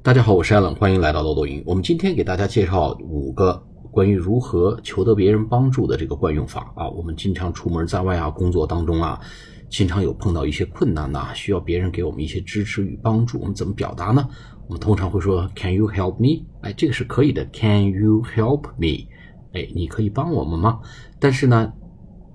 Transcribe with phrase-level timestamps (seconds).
[0.00, 1.62] 大家好，我是亚冷欢迎来到豆豆英语。
[1.66, 6.88] 我们今天给大家介绍五个关于如何求得别人帮助的这个惯用法啊。
[6.88, 9.20] 我们经常出门在外啊，工作当中啊，
[9.68, 14.26] 经常有碰到一些困难呐、需要别人给我们一些支持与帮助，我们怎么表达呢？
[14.68, 16.46] 我们通常会说 Can you help me？
[16.62, 17.44] 哎，这个是可以的。
[17.52, 19.08] Can you help me？
[19.52, 20.78] 哎，你可以帮我们吗？
[21.18, 21.72] 但是呢，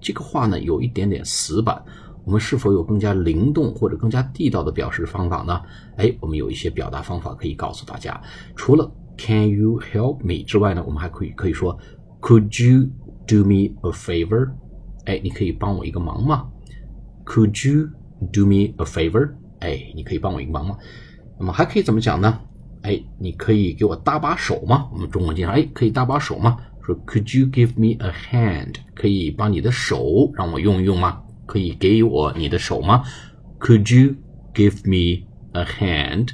[0.02, 1.82] 这个话呢有一点点死板。
[2.26, 5.62] 我们是否有更加灵动或者更加地道的表示方法呢？
[5.98, 8.22] 哎，我们有一些表达方法可以告诉大家。
[8.56, 11.78] 除了 Can you help me 之外呢，我们还可以可以说
[12.22, 12.90] Could you
[13.28, 14.52] do me a favor？
[15.06, 16.48] 哎，你可以帮我一个忙吗
[17.26, 17.90] ？Could you
[18.32, 19.34] do me a favor？
[19.60, 20.78] 哎，你可以帮我一个忙吗？
[21.38, 22.40] 那么还可以怎么讲呢？
[22.84, 24.90] 哎，你可以给我搭把手吗？
[24.94, 26.58] 我们中文经常哎，可以搭把手吗？
[26.86, 28.76] 说 Could you give me a hand？
[28.94, 31.23] 可以帮你的手让我用一用吗？
[31.46, 33.04] 可以给我你的手吗
[33.60, 34.16] ？Could you
[34.54, 36.30] give me a hand?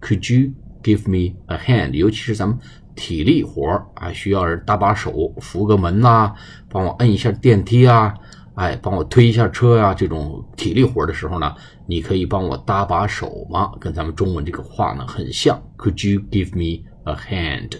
[0.00, 1.90] Could you give me a hand?
[1.92, 2.58] 尤其是咱们
[2.94, 6.34] 体力活儿啊，需要人搭把手，扶个门呐、
[6.68, 8.14] 帮我摁一下电梯啊，
[8.54, 11.54] 哎，帮我推一下车呀、这种体力活儿的时候呢，
[11.86, 13.72] 你可以帮我搭把手吗？
[13.80, 15.62] 跟咱们中文这个话呢很像。
[15.76, 17.78] Could you give me a hand?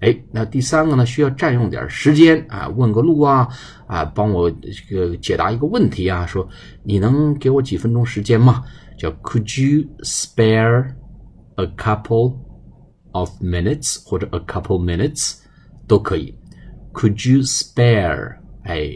[0.00, 3.48] 哎，那第三个呢，需要占用点时间啊，问个路啊，
[3.86, 6.48] 啊，帮我这个解答一个问题啊，说
[6.84, 8.62] 你能给我几分钟时间吗？
[8.96, 10.94] 叫 Could you spare
[11.56, 12.36] a couple
[13.12, 15.38] of minutes 或者 a couple minutes
[15.86, 16.34] 都可以。
[16.92, 18.36] Could you spare？
[18.68, 18.92] 哎，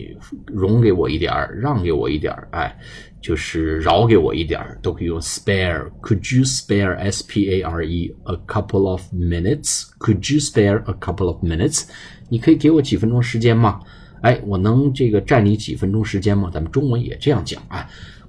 [0.47, 2.77] 容给我一点儿，让给我一点儿，哎，
[3.23, 5.91] 就是饶给我一点儿，都可以用 spare。
[6.03, 9.84] Could you spare S P A R E a couple of minutes?
[9.98, 11.84] Could you spare a couple of minutes?
[12.28, 13.81] 你可以给我几分钟时间吗？
[14.20, 16.50] 哎，我能这个占你几分钟时间吗？
[16.53, 17.89] 咱们中文也这样讲啊，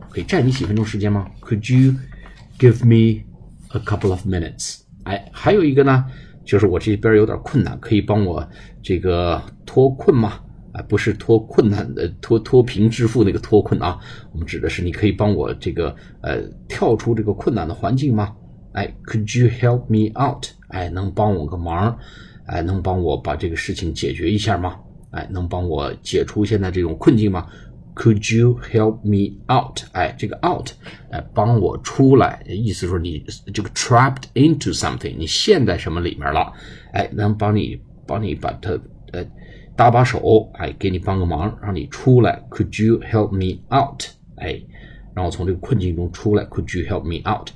[0.10, 1.96] 可以占你几分钟时间吗？Could you
[2.58, 3.24] give me
[3.78, 4.80] a couple of minutes？
[5.04, 6.06] 哎，还有一个呢，
[6.46, 8.48] 就是我这边有点困难，可以帮我
[8.82, 10.40] 这个脱困吗？
[10.74, 14.00] 啊，不是脱困难的脱脱贫致富那个脱困啊，
[14.32, 18.36] 我们指的是你可以帮我这个呃跳出这个困难的环境吗？
[18.74, 20.48] 哎，Could you help me out？
[20.70, 21.96] 哎，能帮我个忙？
[22.48, 24.76] 哎，能帮我把这个事情解决一下吗？
[25.12, 27.48] 哎，能帮我解除现在这种困境吗
[27.96, 29.82] ？Could you help me out？
[29.92, 30.72] 哎，这个 out，
[31.12, 36.52] 哎，帮我出来，意思说你这个 trapped into something，你陷在什么里面了？
[36.94, 38.72] 哎，能帮你帮你把它
[39.12, 39.26] 呃。
[39.76, 42.40] 搭把手，哎，给你帮个忙，让你出来。
[42.52, 44.04] Could you help me out？
[44.36, 44.62] 哎，
[45.16, 46.46] 让我从这个困境中出来。
[46.46, 47.50] Could you help me out？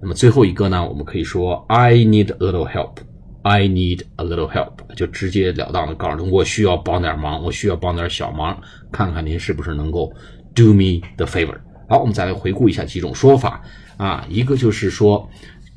[0.00, 2.98] 那么最后一个呢，我们可以说 I need a little help。
[3.42, 8.56] I need a little help，就直截了当的告诉他，我需要帮点忙，我需要帮点小忙，
[8.92, 10.12] 看看您是不是能够
[10.54, 11.58] do me the favor。
[11.88, 13.60] 好，我们再来回顾一下几种说法
[13.96, 15.28] 啊，一个就是说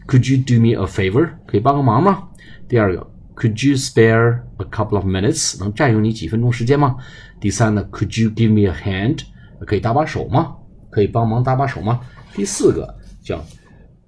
[0.08, 1.28] ，Could you do me a favor？
[1.48, 2.30] 可以帮个忙吗？
[2.70, 3.08] 第二个。
[3.38, 5.60] Could you spare a couple of minutes？
[5.60, 6.96] 能占用你几分钟时间吗？
[7.40, 9.20] 第三呢，Could you give me a hand？
[9.60, 10.56] 可以搭把手吗？
[10.90, 12.00] 可以帮忙搭把手吗？
[12.34, 13.40] 第四个叫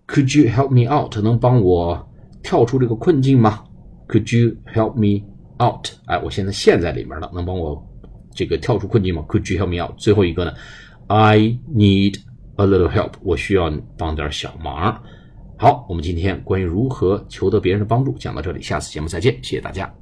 [0.07, 1.15] Could you help me out？
[1.19, 2.09] 能帮我
[2.41, 3.63] 跳出这个困境吗
[4.07, 5.27] ？Could you help me
[5.63, 5.89] out？
[6.05, 7.87] 哎，我现在陷在里面了，能帮我
[8.33, 9.95] 这个跳出困境吗？Could you help me out？
[9.99, 10.53] 最后一个呢
[11.05, 12.15] ，I need
[12.55, 13.11] a little help。
[13.21, 15.03] 我需要帮点小忙。
[15.61, 19.93] 好，我们今天关于如何求得别人的帮助讲到这里，下次节目再见，谢谢大家。